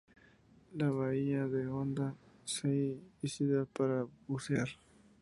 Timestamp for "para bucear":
3.67-4.69